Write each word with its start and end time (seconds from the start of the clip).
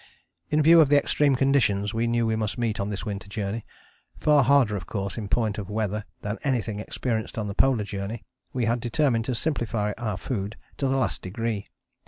In 0.49 0.63
view 0.63 0.81
of 0.81 0.89
the 0.89 0.97
extreme 0.97 1.35
conditions 1.35 1.93
we 1.93 2.07
knew 2.07 2.25
we 2.25 2.35
must 2.35 2.57
meet 2.57 2.79
on 2.79 2.89
this 2.89 3.05
winter 3.05 3.29
journey, 3.29 3.67
far 4.17 4.41
harder 4.43 4.75
of 4.75 4.87
course 4.87 5.15
in 5.15 5.27
point 5.27 5.59
of 5.59 5.69
weather 5.69 6.05
than 6.21 6.39
anything 6.43 6.79
experienced 6.79 7.37
on 7.37 7.45
the 7.47 7.53
Polar 7.53 7.83
Journey, 7.83 8.23
we 8.51 8.65
had 8.65 8.79
determined 8.79 9.25
to 9.25 9.35
simplify 9.35 9.93
our 9.99 10.17
food 10.17 10.57
to 10.77 10.87
the 10.87 10.97
last 10.97 11.21
degree. 11.21 11.67